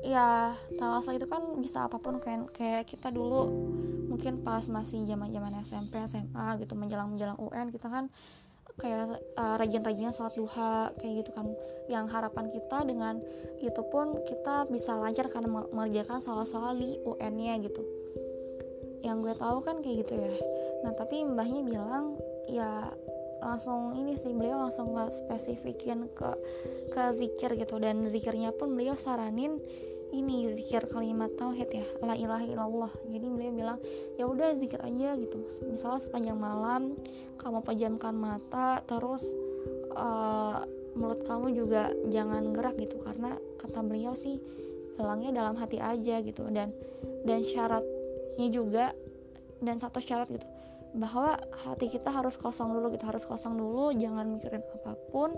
Ya 0.00 0.56
tawasul 0.80 1.20
itu 1.20 1.28
kan 1.28 1.42
bisa 1.60 1.84
apa 1.86 2.00
pun 2.00 2.18
kayak 2.22 2.50
kayak 2.56 2.82
kita 2.88 3.12
dulu 3.12 3.52
mungkin 4.10 4.42
pas 4.42 4.64
masih 4.66 5.06
zaman 5.06 5.30
zaman 5.30 5.52
SMP 5.62 6.00
SMA 6.08 6.46
gitu 6.64 6.74
menjelang 6.74 7.14
menjelang 7.14 7.38
UN 7.38 7.68
kita 7.70 7.86
kan 7.86 8.08
kayak 8.80 9.20
uh, 9.36 9.60
rajin-rajinnya 9.60 10.14
sholat 10.14 10.34
duha 10.38 10.88
kayak 10.98 11.26
gitu 11.26 11.30
kan. 11.36 11.52
Yang 11.90 12.06
harapan 12.16 12.46
kita 12.48 12.78
dengan 12.86 13.14
itu 13.60 13.82
pun 13.92 14.24
kita 14.24 14.70
bisa 14.70 14.96
lancar 14.96 15.28
karena 15.28 15.50
mengerjakan 15.50 16.22
soal-soal 16.22 16.78
di 16.78 16.96
UN-nya 17.02 17.60
gitu. 17.60 17.82
Yang 19.04 19.16
gue 19.20 19.34
tahu 19.36 19.58
kan 19.60 19.84
kayak 19.84 20.06
gitu 20.06 20.14
ya. 20.16 20.32
Nah 20.86 20.92
tapi 20.96 21.26
mbahnya 21.28 21.60
bilang 21.66 22.16
ya 22.48 22.88
langsung 23.40 23.96
ini 23.96 24.14
sih 24.20 24.36
beliau 24.36 24.68
langsung 24.68 24.92
nggak 24.92 25.10
spesifikin 25.16 26.06
ke 26.12 26.30
ke 26.92 27.02
zikir 27.16 27.56
gitu. 27.56 27.80
Dan 27.80 28.04
zikirnya 28.06 28.52
pun 28.52 28.76
beliau 28.76 28.94
saranin 28.94 29.56
ini 30.10 30.50
zikir 30.52 30.90
kalimat 30.90 31.30
tauhid 31.38 31.70
ya 31.72 31.86
la 32.04 32.14
ilaha 32.14 32.44
illallah. 32.44 32.92
Jadi 33.08 33.26
beliau 33.26 33.52
bilang 33.56 33.78
ya 34.20 34.28
udah 34.28 34.54
zikir 34.58 34.80
aja 34.84 35.16
gitu 35.16 35.46
misalnya 35.66 36.00
sepanjang 36.02 36.38
malam 36.38 36.98
kamu 37.40 37.64
pejamkan 37.64 38.12
mata 38.12 38.84
terus 38.84 39.24
uh, 39.96 40.66
mulut 40.98 41.22
kamu 41.24 41.54
juga 41.56 41.88
jangan 42.12 42.52
gerak 42.52 42.76
gitu. 42.76 43.00
Karena 43.00 43.38
kata 43.56 43.80
beliau 43.80 44.12
sih 44.12 44.36
hilangnya 45.00 45.32
dalam 45.32 45.56
hati 45.56 45.80
aja 45.80 46.20
gitu. 46.20 46.44
Dan 46.52 46.76
dan 47.24 47.40
syaratnya 47.40 48.48
juga 48.52 48.92
dan 49.60 49.76
satu 49.76 50.00
syarat 50.00 50.28
gitu 50.32 50.49
bahwa 50.90 51.38
hati 51.66 51.86
kita 51.86 52.10
harus 52.10 52.34
kosong 52.34 52.74
dulu 52.74 52.90
gitu 52.90 53.06
harus 53.06 53.22
kosong 53.22 53.54
dulu 53.54 53.94
jangan 53.94 54.26
mikirin 54.26 54.62
apa 54.62 54.98
pun. 55.10 55.34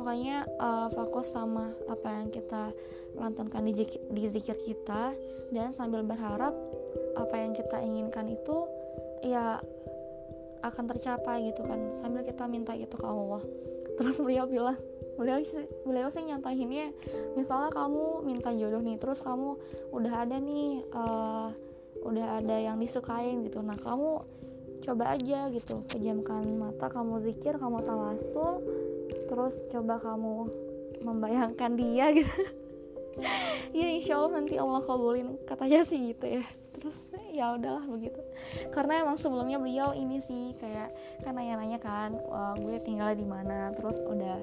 Makanya 0.00 0.48
uh, 0.56 0.88
fokus 0.94 1.28
sama 1.28 1.76
apa 1.90 2.08
yang 2.08 2.32
kita 2.32 2.72
lantunkan 3.18 3.66
di, 3.68 3.84
di 3.88 4.24
zikir 4.30 4.56
kita. 4.64 5.12
Dan 5.50 5.74
sambil 5.74 6.06
berharap 6.06 6.54
apa 7.18 7.34
yang 7.36 7.52
kita 7.52 7.82
inginkan 7.82 8.30
itu 8.30 8.64
ya 9.26 9.58
akan 10.62 10.84
tercapai 10.88 11.50
gitu 11.50 11.66
kan. 11.66 11.98
Sambil 12.00 12.22
kita 12.22 12.46
minta 12.46 12.72
itu 12.72 12.94
ke 12.94 13.06
Allah. 13.06 13.42
Terus 13.98 14.16
beliau 14.22 14.48
bilang 14.48 14.78
beliau 15.20 15.36
beliau 15.84 16.08
sih 16.08 16.24
nyantainnya 16.24 16.96
misalnya 17.36 17.68
kamu 17.76 18.24
minta 18.24 18.48
jodoh 18.56 18.80
nih 18.80 18.96
terus 18.96 19.20
kamu 19.20 19.52
udah 19.92 20.24
ada 20.24 20.40
nih 20.40 20.80
uh, 20.96 21.52
udah 22.00 22.40
ada 22.40 22.56
yang 22.56 22.80
disukain 22.80 23.44
gitu. 23.44 23.60
Nah 23.60 23.76
kamu 23.76 24.24
coba 24.84 25.16
aja 25.16 25.48
gitu. 25.52 25.84
Pejamkan 25.88 26.44
mata 26.56 26.88
kamu 26.88 27.22
zikir 27.24 27.56
kamu 27.56 27.84
tawasul 27.84 28.64
terus 29.30 29.54
coba 29.70 30.00
kamu 30.02 30.50
membayangkan 31.04 31.72
dia 31.76 32.12
gitu. 32.14 32.34
Ya 33.70 33.86
insya 33.90 34.16
Allah 34.16 34.40
nanti 34.40 34.56
Allah 34.56 34.80
kabulin. 34.80 35.36
Katanya 35.44 35.84
sih 35.84 36.14
gitu 36.14 36.24
ya. 36.24 36.44
Terus 36.72 36.96
ya 37.34 37.52
udahlah 37.52 37.84
begitu. 37.84 38.16
Karena 38.72 39.04
emang 39.04 39.20
sebelumnya 39.20 39.60
beliau 39.60 39.92
ini 39.92 40.24
sih 40.24 40.56
kayak 40.56 40.94
kan 41.20 41.36
nanya-nanya 41.36 41.78
kan 41.82 42.16
uh, 42.16 42.56
gue 42.56 42.80
tinggal 42.80 43.12
di 43.12 43.26
mana? 43.26 43.76
Terus 43.76 44.00
udah 44.00 44.40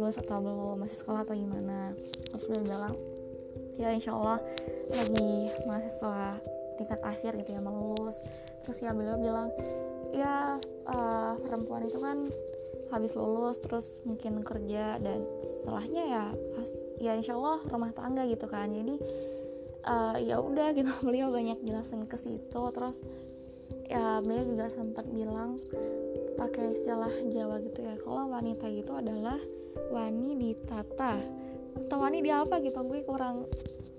lulus 0.00 0.16
atau 0.16 0.40
belum? 0.40 0.80
Masih 0.80 0.96
sekolah 0.96 1.28
atau 1.28 1.36
gimana? 1.36 1.92
Terus 2.32 2.48
dia 2.48 2.60
bilang 2.62 2.94
ya 3.76 3.92
insya 3.92 4.16
Allah 4.16 4.40
lagi 4.88 5.52
mahasiswa 5.68 6.40
tingkat 6.76 7.00
akhir 7.02 7.36
gitu 7.40 7.56
ya 7.56 7.60
mau 7.60 7.96
lulus 7.96 8.20
terus 8.62 8.78
ya 8.84 8.92
beliau 8.92 9.16
bilang 9.18 9.48
ya 10.14 10.60
uh, 10.88 11.34
perempuan 11.42 11.88
itu 11.88 11.98
kan 11.98 12.30
habis 12.90 13.18
lulus 13.18 13.58
terus 13.58 13.98
mungkin 14.06 14.46
kerja 14.46 15.02
dan 15.02 15.26
setelahnya 15.42 16.02
ya 16.06 16.24
pas 16.54 16.70
ya 17.02 17.12
insya 17.18 17.34
Allah 17.34 17.58
rumah 17.66 17.90
tangga 17.90 18.22
gitu 18.28 18.46
kan. 18.46 18.70
Jadi 18.70 18.94
uh, 19.86 20.16
ya 20.22 20.38
udah 20.38 20.72
gitu. 20.78 20.90
Beliau 21.02 21.34
banyak 21.34 21.62
jelasin 21.66 22.06
ke 22.06 22.16
situ. 22.18 22.62
Terus 22.70 23.02
ya 23.90 24.22
beliau 24.22 24.44
juga 24.46 24.66
sempat 24.70 25.06
bilang 25.10 25.58
pakai 26.36 26.74
istilah 26.74 27.12
Jawa 27.32 27.62
gitu 27.64 27.80
ya 27.82 27.96
kalau 28.02 28.30
wanita 28.30 28.66
itu 28.70 28.92
adalah 28.94 29.38
wani 29.90 30.38
ditata. 30.38 31.18
Atau 31.76 32.00
wani 32.00 32.24
di 32.24 32.32
apa 32.32 32.62
gitu 32.64 32.80
gue 32.88 33.04
kurang 33.04 33.44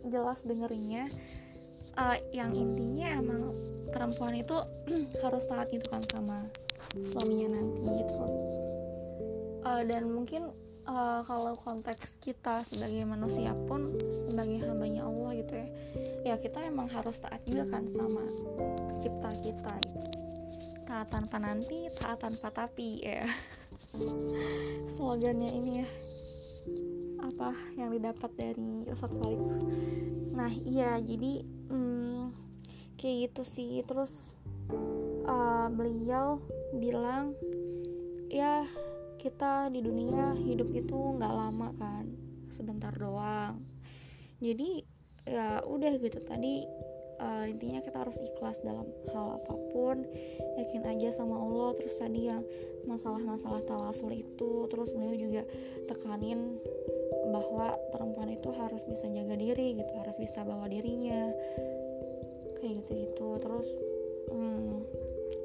jelas 0.08 0.42
dengerinnya 0.48 1.12
uh, 1.98 2.18
yang 2.32 2.54
intinya 2.54 3.08
emang 3.18 3.52
perempuan 3.90 4.38
itu 4.38 4.56
harus 5.26 5.44
taat 5.50 5.68
gitu 5.74 5.90
kan 5.90 6.06
sama 6.14 6.48
suaminya 7.04 7.58
nanti 7.60 8.06
terus 8.06 8.34
uh, 9.66 9.82
dan 9.84 10.08
mungkin 10.08 10.54
uh, 10.88 11.22
kalau 11.26 11.58
konteks 11.60 12.22
kita 12.24 12.64
sebagai 12.64 13.04
manusia 13.04 13.52
pun 13.68 13.98
sebagai 14.14 14.64
hambanya 14.64 15.04
Allah 15.04 15.32
gitu 15.36 15.54
ya 15.58 15.68
ya 16.34 16.36
kita 16.40 16.64
emang 16.64 16.88
harus 16.88 17.20
taat 17.20 17.42
juga 17.44 17.68
kan 17.68 17.84
sama 17.90 18.24
pencipta 18.88 19.32
kita 19.44 19.74
gitu. 19.90 20.08
taat 20.88 21.08
tanpa 21.12 21.38
nanti 21.40 21.92
taat 22.00 22.24
tanpa 22.24 22.48
tapi 22.52 23.04
ya. 23.04 23.28
Slogannya 24.96 25.52
ini 25.52 25.72
ya 25.84 25.88
apa 27.38 27.54
yang 27.78 27.94
didapat 27.94 28.34
dari 28.34 28.82
Ustadz 28.90 29.14
Felix. 29.22 29.62
Nah 30.34 30.50
iya 30.66 30.98
jadi 30.98 31.46
hmm, 31.70 32.34
kayak 32.98 33.30
gitu 33.30 33.42
sih. 33.46 33.86
Terus 33.86 34.42
uh, 35.30 35.70
beliau 35.70 36.42
bilang 36.74 37.38
ya 38.34 38.66
kita 39.22 39.70
di 39.70 39.86
dunia 39.86 40.34
hidup 40.34 40.74
itu 40.74 40.98
nggak 40.98 41.30
lama 41.30 41.70
kan 41.78 42.10
sebentar 42.50 42.90
doang. 42.98 43.62
Jadi 44.42 44.82
ya 45.30 45.62
udah 45.62 45.94
gitu 46.02 46.18
tadi 46.26 46.66
uh, 47.22 47.46
intinya 47.46 47.86
kita 47.86 48.02
harus 48.02 48.18
ikhlas 48.18 48.66
dalam 48.66 48.90
hal 49.14 49.38
apa 49.38 49.54
pun 49.70 50.10
yakin 50.58 50.90
aja 50.90 51.14
sama 51.14 51.38
Allah. 51.38 51.78
Terus 51.78 52.02
tadi 52.02 52.34
yang 52.34 52.42
masalah-masalah 52.90 53.62
tawasul 53.62 54.10
itu 54.10 54.66
terus 54.74 54.90
beliau 54.98 55.14
juga 55.14 55.46
tekanin 55.86 56.58
bahwa 57.28 57.76
perempuan 57.92 58.32
itu 58.32 58.50
harus 58.56 58.84
bisa 58.88 59.08
jaga 59.12 59.36
diri 59.36 59.78
gitu 59.78 59.92
harus 60.00 60.16
bisa 60.20 60.44
bawa 60.48 60.68
dirinya. 60.72 61.32
Kayak 62.58 62.74
gitu 62.84 62.92
gitu 63.06 63.30
terus 63.38 63.68
hmm, 64.34 64.82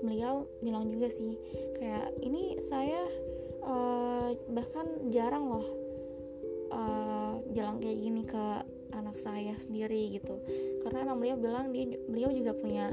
beliau 0.03 0.49
bilang 0.65 0.89
juga 0.89 1.13
sih 1.13 1.37
kayak 1.77 2.17
ini 2.25 2.57
saya 2.65 3.05
uh, 3.63 4.33
bahkan 4.51 5.13
jarang 5.13 5.47
loh 5.53 5.67
uh, 6.73 7.35
jalan 7.53 7.79
kayak 7.79 7.99
gini 8.01 8.23
ke 8.25 8.45
anak 8.93 9.17
saya 9.17 9.57
sendiri 9.57 10.13
gitu. 10.13 10.41
Karena 10.85 11.09
emang 11.09 11.21
beliau 11.21 11.37
bilang 11.41 11.67
dia 11.73 11.97
beliau 12.09 12.31
juga 12.33 12.53
punya 12.57 12.93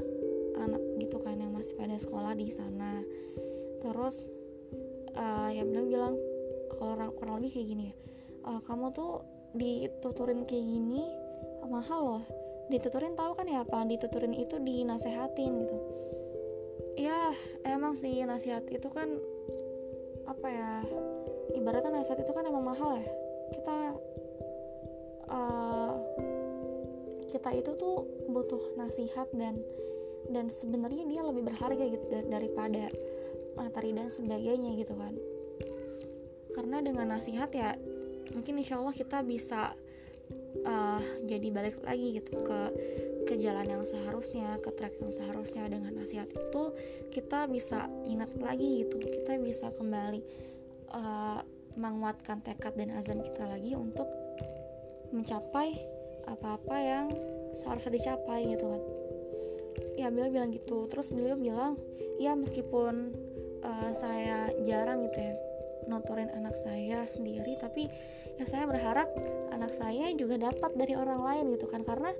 anak 0.60 0.80
gitu 1.00 1.16
kan 1.20 1.40
yang 1.40 1.52
pada 1.56 1.96
sekolah 1.96 2.32
di 2.36 2.48
sana. 2.52 3.00
Terus 3.80 4.28
uh, 5.16 5.48
ya 5.52 5.64
bilang 5.64 5.88
bilang 5.88 6.14
kalau 6.72 6.96
orang 6.96 7.10
kurang 7.16 7.34
lebih 7.40 7.52
kayak 7.56 7.68
gini 7.68 7.84
ya 7.92 7.94
uh, 8.46 8.60
kamu 8.64 8.92
tuh 8.94 9.24
dituturin 9.54 10.46
kayak 10.46 10.62
gini 10.62 11.02
mahal 11.70 12.00
loh. 12.02 12.24
Dituturin 12.70 13.14
tahu 13.14 13.38
kan 13.38 13.46
ya 13.46 13.62
apa? 13.62 13.86
Dituturin 13.86 14.34
itu 14.34 14.58
dinasehatin 14.58 15.52
gitu. 15.64 15.76
Ya 16.98 17.32
emang 17.62 17.94
sih 17.94 18.20
nasihat 18.26 18.66
itu 18.68 18.90
kan 18.90 19.08
apa 20.26 20.46
ya 20.46 20.70
ibaratnya 21.54 22.02
nasihat 22.02 22.22
itu 22.22 22.32
kan 22.34 22.44
emang 22.46 22.66
mahal 22.66 22.98
ya. 22.98 23.06
Kita 23.54 23.78
uh, 25.30 25.92
kita 27.30 27.50
itu 27.54 27.70
tuh 27.78 28.06
butuh 28.26 28.74
nasihat 28.74 29.30
dan 29.34 29.58
dan 30.30 30.50
sebenarnya 30.50 31.06
dia 31.06 31.22
lebih 31.26 31.46
berharga 31.46 31.84
gitu 31.90 32.06
daripada 32.30 32.90
materi 33.58 33.94
dan 33.94 34.10
sebagainya 34.10 34.78
gitu 34.78 34.94
kan. 34.94 35.14
Karena 36.54 36.82
dengan 36.82 37.14
nasihat 37.14 37.50
ya 37.54 37.78
mungkin 38.34 38.60
insya 38.62 38.78
Allah 38.78 38.94
kita 38.94 39.22
bisa 39.26 39.74
uh, 40.66 41.02
jadi 41.26 41.48
balik 41.50 41.82
lagi 41.82 42.18
gitu 42.18 42.40
ke 42.42 42.60
ke 43.28 43.34
jalan 43.38 43.62
yang 43.62 43.84
seharusnya 43.86 44.58
ke 44.58 44.70
track 44.74 44.98
yang 44.98 45.12
seharusnya. 45.14 45.64
Dengan 45.70 45.94
nasihat 45.94 46.26
itu 46.30 46.62
kita 47.14 47.46
bisa 47.46 47.86
ingat 48.06 48.34
lagi 48.38 48.86
gitu. 48.86 48.98
Kita 48.98 49.38
bisa 49.38 49.70
kembali 49.74 50.20
uh, 50.94 51.40
menguatkan 51.78 52.42
tekad 52.42 52.74
dan 52.74 52.90
azam 52.98 53.22
kita 53.22 53.46
lagi 53.46 53.78
untuk 53.78 54.06
mencapai 55.14 55.78
apa-apa 56.26 56.76
yang 56.78 57.06
seharusnya 57.54 57.98
dicapai 57.98 58.54
gitu 58.54 58.66
kan. 58.66 58.82
Ya 59.98 60.06
beliau 60.10 60.30
bilang 60.30 60.50
gitu. 60.50 60.90
Terus 60.90 61.14
beliau 61.14 61.38
bilang 61.38 61.78
ya 62.18 62.34
meskipun 62.34 63.14
uh, 63.62 63.90
saya 63.94 64.50
jarang 64.66 65.06
gitu 65.06 65.18
ya 65.18 65.49
notorin 65.88 66.28
anak 66.32 66.56
saya 66.60 67.06
sendiri 67.06 67.56
tapi 67.60 67.88
ya 68.36 68.44
saya 68.48 68.64
berharap 68.64 69.08
anak 69.52 69.72
saya 69.76 70.12
juga 70.16 70.40
dapat 70.40 70.72
dari 70.76 70.96
orang 70.96 71.20
lain 71.20 71.44
gitu 71.56 71.68
kan. 71.68 71.84
Karena 71.84 72.10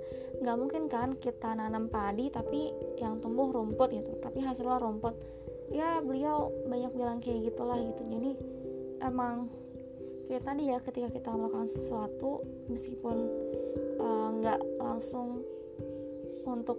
nggak 0.40 0.56
mungkin 0.56 0.82
kan 0.88 1.16
kita 1.16 1.52
nanam 1.56 1.88
padi 1.88 2.28
tapi 2.32 2.72
yang 3.00 3.20
tumbuh 3.20 3.50
rumput 3.50 3.92
gitu 3.92 4.16
tapi 4.20 4.40
hasilnya 4.40 4.80
rumput. 4.80 5.16
Ya 5.70 6.02
beliau 6.02 6.50
banyak 6.66 6.92
bilang 6.94 7.18
kayak 7.18 7.52
gitulah 7.52 7.78
gitu. 7.80 8.02
Jadi 8.06 8.30
emang 9.00 9.48
kayak 10.30 10.46
tadi 10.46 10.62
ya 10.70 10.78
ketika 10.78 11.08
kita 11.10 11.34
melakukan 11.34 11.66
sesuatu 11.66 12.46
meskipun 12.70 13.16
eh, 13.98 14.28
nggak 14.38 14.60
uh, 14.62 14.78
langsung 14.78 15.42
untuk 16.46 16.78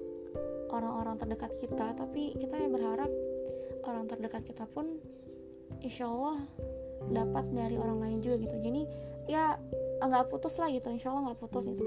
orang-orang 0.72 1.20
terdekat 1.20 1.52
kita 1.60 1.92
tapi 1.92 2.32
kita 2.40 2.56
yang 2.56 2.72
berharap 2.72 3.12
orang 3.84 4.08
terdekat 4.08 4.48
kita 4.48 4.64
pun 4.72 5.01
insya 5.82 6.08
Allah 6.08 6.38
dapat 7.10 7.46
dari 7.52 7.76
orang 7.76 8.00
lain 8.00 8.18
juga 8.22 8.38
gitu. 8.42 8.56
Jadi 8.62 8.82
ya 9.30 9.58
nggak 10.02 10.30
putus 10.30 10.58
lah 10.62 10.70
gitu. 10.70 10.88
Insya 10.90 11.12
Allah 11.12 11.32
nggak 11.32 11.40
putus 11.42 11.66
itu 11.70 11.86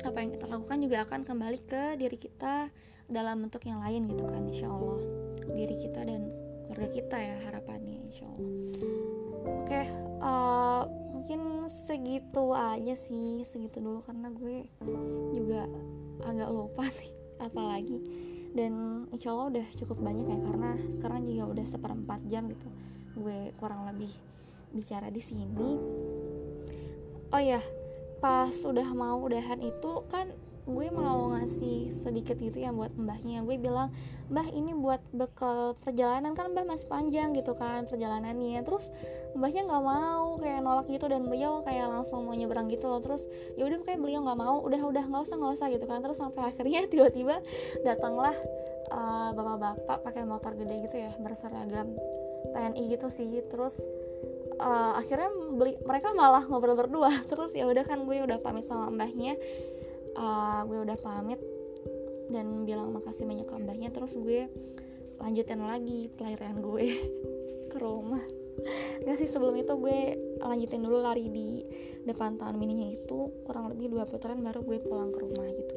apa 0.00 0.16
yang 0.24 0.32
kita 0.32 0.48
lakukan 0.48 0.78
juga 0.80 0.96
akan 1.04 1.20
kembali 1.28 1.58
ke 1.68 1.82
diri 2.00 2.16
kita 2.16 2.72
dalam 3.04 3.44
bentuk 3.44 3.68
yang 3.68 3.84
lain 3.84 4.08
gitu 4.08 4.24
kan 4.24 4.48
insya 4.48 4.72
Allah 4.72 4.96
diri 5.52 5.76
kita 5.76 6.08
dan 6.08 6.24
keluarga 6.64 6.88
kita 6.88 7.16
ya 7.20 7.36
harapannya 7.44 8.00
insya 8.08 8.24
Allah 8.24 8.48
oke 9.60 9.80
uh, 10.24 10.82
mungkin 11.20 11.68
segitu 11.70 12.50
aja 12.50 12.94
sih. 12.98 13.46
Segitu 13.46 13.78
dulu 13.78 14.02
karena 14.02 14.34
gue 14.34 14.66
juga 15.30 15.68
agak 16.26 16.48
lupa 16.50 16.88
nih 16.90 17.12
apalagi 17.38 17.98
dan 18.50 19.06
insya 19.14 19.30
Allah 19.30 19.48
udah 19.58 19.66
cukup 19.78 19.98
banyak 20.02 20.26
ya 20.26 20.38
karena 20.42 20.70
sekarang 20.90 21.22
juga 21.26 21.44
udah 21.54 21.66
seperempat 21.66 22.20
jam 22.26 22.50
gitu. 22.50 22.68
Gue 23.14 23.54
kurang 23.58 23.86
lebih 23.86 24.10
bicara 24.74 25.10
di 25.10 25.22
sini. 25.22 25.70
Oh 27.30 27.42
ya 27.42 27.62
pas 28.18 28.52
udah 28.52 28.88
mau 28.92 29.22
udahan 29.22 29.62
itu 29.64 30.04
kan 30.12 30.34
gue 30.70 30.88
mau 30.94 31.34
ngasih 31.34 31.90
sedikit 31.90 32.38
gitu 32.38 32.62
ya 32.62 32.70
buat 32.70 32.94
mbahnya. 32.94 33.42
Gue 33.42 33.58
bilang 33.58 33.90
mbah 34.30 34.46
ini 34.50 34.72
buat 34.72 35.02
bekal 35.10 35.74
perjalanan. 35.82 36.32
Kan 36.38 36.54
mbah 36.54 36.64
masih 36.66 36.86
panjang 36.86 37.34
gitu 37.34 37.58
kan 37.58 37.84
perjalanannya. 37.90 38.62
Terus 38.62 38.88
mbahnya 39.34 39.66
nggak 39.66 39.84
mau 39.84 40.38
kayak 40.38 40.60
nolak 40.62 40.86
gitu 40.86 41.06
dan 41.10 41.26
beliau 41.26 41.62
kayak 41.66 41.90
langsung 41.90 42.26
mau 42.26 42.34
nyebrang 42.34 42.70
gitu 42.70 42.86
loh. 42.86 43.02
Terus 43.02 43.26
ya 43.58 43.66
udah 43.66 43.78
kayak 43.82 44.00
beliau 44.00 44.22
nggak 44.22 44.38
mau. 44.38 44.62
Udah 44.62 44.80
udah 44.80 45.04
nggak 45.04 45.22
usah 45.26 45.36
nggak 45.36 45.52
usah 45.58 45.66
gitu 45.74 45.84
kan. 45.90 45.98
Terus 46.00 46.18
sampai 46.18 46.42
akhirnya 46.54 46.80
tiba-tiba 46.86 47.42
datanglah 47.82 48.34
uh, 48.94 49.30
bapak-bapak 49.34 50.06
pakai 50.06 50.22
motor 50.22 50.54
gede 50.54 50.86
gitu 50.86 50.96
ya 51.02 51.10
berseragam 51.18 51.98
TNI 52.54 52.82
gitu 52.94 53.10
sih. 53.10 53.42
Terus 53.50 53.82
uh, 54.60 54.92
akhirnya 55.00 55.30
beli 55.56 55.74
mereka 55.82 56.12
malah 56.12 56.44
ngobrol 56.46 56.76
berdua. 56.76 57.10
Terus 57.30 57.50
ya 57.56 57.66
udah 57.66 57.82
kan 57.82 58.04
gue 58.04 58.16
udah 58.22 58.38
pamit 58.38 58.68
sama 58.68 58.92
mbahnya 58.92 59.34
uh, 60.16 60.62
gue 60.66 60.78
udah 60.82 60.98
pamit 60.98 61.40
dan 62.30 62.62
bilang 62.62 62.94
makasih 62.94 63.26
banyak 63.26 63.46
ke 63.46 63.54
mbahnya 63.58 63.90
terus 63.90 64.14
gue 64.14 64.46
lanjutin 65.20 65.60
lagi 65.60 66.08
pelarian 66.16 66.58
gue 66.62 66.86
ke 67.72 67.78
rumah. 67.78 68.22
Gak 69.06 69.16
sih 69.20 69.28
sebelum 69.30 69.56
itu 69.56 69.72
gue 69.76 69.98
lanjutin 70.40 70.82
dulu 70.84 71.00
lari 71.00 71.28
di 71.28 71.64
depan 72.04 72.40
taman 72.40 72.56
mininya 72.56 72.88
itu. 72.88 73.30
Kurang 73.44 73.72
lebih 73.72 73.92
dua 73.92 74.08
putaran 74.08 74.40
baru 74.40 74.64
gue 74.64 74.78
pulang 74.80 75.12
ke 75.12 75.18
rumah 75.20 75.48
gitu. 75.48 75.76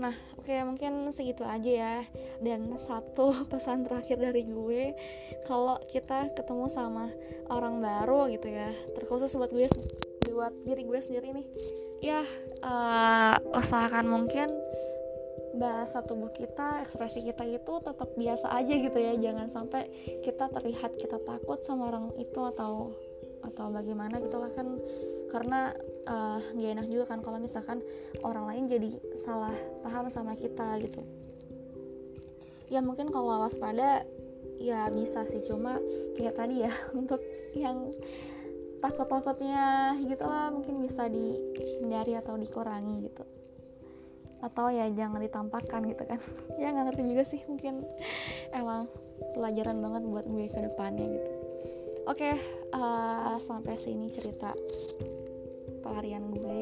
Nah, 0.00 0.16
oke 0.40 0.48
okay, 0.48 0.64
mungkin 0.64 1.12
segitu 1.12 1.44
aja 1.44 1.70
ya. 1.70 1.96
Dan 2.40 2.72
satu 2.80 3.36
pesan 3.52 3.84
terakhir 3.84 4.16
dari 4.16 4.48
gue, 4.48 4.96
kalau 5.44 5.76
kita 5.92 6.32
ketemu 6.32 6.66
sama 6.72 7.12
orang 7.52 7.84
baru 7.84 8.32
gitu 8.32 8.48
ya, 8.48 8.72
terkhusus 8.96 9.28
buat 9.36 9.52
gue 9.52 9.68
buat 10.40 10.56
diri 10.64 10.88
gue 10.88 11.00
sendiri 11.04 11.36
nih 11.36 11.46
ya 12.00 12.24
uh, 12.64 13.36
usahakan 13.52 14.08
mungkin 14.08 14.48
bahasa 15.50 16.06
tubuh 16.06 16.30
kita, 16.30 16.82
ekspresi 16.84 17.26
kita 17.26 17.42
itu 17.42 17.72
tetap 17.82 18.08
biasa 18.14 18.54
aja 18.54 18.70
gitu 18.70 18.98
ya. 18.98 19.18
Jangan 19.18 19.50
sampai 19.50 19.90
kita 20.22 20.46
terlihat 20.46 20.94
kita 20.94 21.18
takut 21.26 21.58
sama 21.58 21.90
orang 21.90 22.14
itu 22.22 22.40
atau 22.54 22.94
atau 23.40 23.66
bagaimana 23.72 24.20
gitu 24.20 24.36
lah 24.36 24.52
kan 24.52 24.78
karena 25.32 25.72
uh, 26.04 26.38
gak 26.54 26.70
enak 26.76 26.86
juga 26.92 27.04
kan 27.08 27.24
kalau 27.24 27.40
misalkan 27.40 27.80
orang 28.20 28.44
lain 28.52 28.64
jadi 28.68 28.90
salah 29.24 29.54
paham 29.82 30.06
sama 30.12 30.38
kita 30.38 30.78
gitu. 30.82 31.02
Ya 32.70 32.78
mungkin 32.78 33.10
kalau 33.10 33.42
waspada 33.42 34.06
ya 34.60 34.86
bisa 34.92 35.26
sih 35.26 35.42
cuma 35.42 35.80
kayak 36.14 36.36
tadi 36.36 36.68
ya 36.68 36.72
untuk 37.00 37.18
yang 37.56 37.90
takut-takutnya 38.80 39.94
gitu 40.08 40.24
lah 40.24 40.48
mungkin 40.48 40.80
bisa 40.80 41.06
dihindari 41.06 42.16
atau 42.16 42.34
dikurangi 42.40 43.06
gitu. 43.06 43.24
Atau 44.40 44.72
ya 44.72 44.88
jangan 44.88 45.20
ditampakkan 45.20 45.84
gitu 45.84 46.02
kan. 46.08 46.20
Ya 46.60 46.72
nggak 46.72 46.92
ngerti 46.92 47.02
juga 47.08 47.24
sih 47.24 47.40
mungkin 47.44 47.84
emang 48.56 48.88
pelajaran 49.36 49.78
banget 49.80 50.02
buat 50.08 50.26
gue 50.26 50.46
ke 50.48 50.58
depannya 50.64 51.06
gitu. 51.20 51.32
Oke 52.08 52.32
okay, 52.32 52.34
uh, 52.72 53.36
eh, 53.36 53.38
sampai 53.44 53.76
sini 53.76 54.08
cerita 54.08 54.56
pelarian 55.84 56.24
gue. 56.32 56.60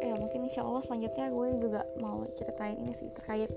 Eh 0.00 0.14
mungkin 0.16 0.48
insya 0.48 0.64
Allah 0.64 0.80
selanjutnya 0.80 1.28
gue 1.28 1.46
juga 1.60 1.84
mau 2.00 2.24
ceritain 2.32 2.80
ini 2.80 2.92
sih 2.96 3.12
terkait 3.12 3.52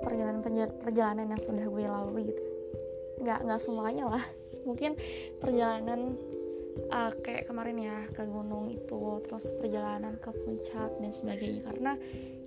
perjalanan 0.00 0.40
perjalanan 0.80 1.26
yang 1.28 1.42
sudah 1.44 1.66
gue 1.68 1.84
lalui 1.84 2.22
gitu. 2.32 2.42
Nggak 3.20 3.38
nggak 3.44 3.60
semuanya 3.60 4.04
lah. 4.08 4.24
Mungkin 4.68 4.96
perjalanan 5.42 6.16
uh, 6.92 7.12
kayak 7.20 7.48
kemarin 7.48 7.76
ya 7.80 7.98
ke 8.12 8.24
gunung 8.24 8.72
itu 8.72 9.20
terus 9.24 9.48
perjalanan 9.60 10.16
ke 10.18 10.30
puncak 10.32 10.90
dan 11.00 11.12
sebagainya. 11.12 11.62
Karena 11.64 11.92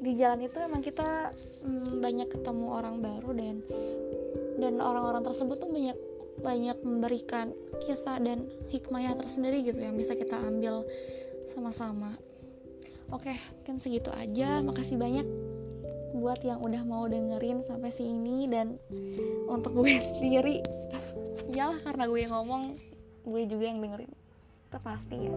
di 0.02 0.12
jalan 0.18 0.46
itu 0.46 0.58
emang 0.60 0.82
kita 0.82 1.32
mm, 1.64 2.02
banyak 2.02 2.28
ketemu 2.30 2.66
orang 2.70 2.96
baru 3.02 3.32
dan 3.34 3.56
dan 4.56 4.74
orang-orang 4.80 5.24
tersebut 5.24 5.58
tuh 5.60 5.70
banyak 5.72 5.98
banyak 6.36 6.78
memberikan 6.84 7.56
kisah 7.80 8.20
dan 8.20 8.46
hikmahnya 8.68 9.16
tersendiri 9.16 9.64
gitu 9.64 9.80
yang 9.80 9.96
bisa 9.96 10.14
kita 10.14 10.36
ambil 10.36 10.84
sama-sama. 11.48 12.20
Oke 13.14 13.34
mungkin 13.62 13.78
segitu 13.78 14.10
aja. 14.12 14.60
Makasih 14.66 14.98
banyak 15.00 15.28
buat 16.16 16.40
yang 16.48 16.64
udah 16.64 16.82
mau 16.88 17.06
dengerin 17.06 17.62
sampai 17.62 17.92
sini 17.92 18.48
dan 18.48 18.80
untuk 19.52 19.76
gue 19.76 20.00
sendiri. 20.16 20.64
Iyalah 21.52 21.80
karena 21.86 22.04
gue 22.10 22.24
ngomong 22.26 22.64
gue 23.26 23.42
juga 23.50 23.66
yang 23.66 23.82
dengerin. 23.82 24.14
Itu 24.70 24.78
pasti 24.82 25.18
ya. 25.18 25.34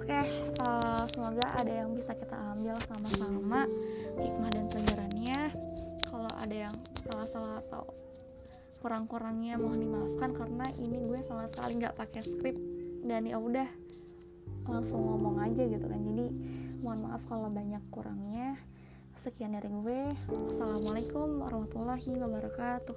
Oke 0.00 0.18
uh, 0.64 1.04
semoga 1.04 1.52
ada 1.52 1.68
yang 1.84 1.92
bisa 1.92 2.16
kita 2.16 2.32
ambil 2.56 2.80
sama-sama 2.88 3.68
hikmah 4.16 4.48
dan 4.48 4.64
pelajarannya 4.72 5.52
kalau 6.08 6.32
ada 6.40 6.56
yang 6.56 6.74
salah-salah 7.04 7.60
atau 7.68 7.84
kurang-kurangnya 8.80 9.60
mohon 9.60 9.84
dimaafkan 9.84 10.32
karena 10.32 10.64
ini 10.80 10.96
gue 10.96 11.20
sama 11.20 11.44
sekali 11.44 11.76
nggak 11.76 11.92
pakai 11.98 12.24
skrip. 12.24 12.56
Dan 13.04 13.28
ya 13.28 13.36
udah 13.36 13.68
langsung 14.64 15.04
ngomong 15.04 15.44
aja 15.44 15.68
gitu 15.68 15.84
kan. 15.84 16.00
Jadi 16.00 16.26
mohon 16.80 17.04
maaf 17.04 17.22
kalau 17.28 17.52
banyak 17.52 17.84
kurangnya. 17.92 18.56
Sekian 19.18 19.52
dari 19.52 19.66
gue. 19.68 20.08
Assalamualaikum 20.54 21.42
warahmatullahi 21.42 22.16
wabarakatuh 22.16 22.96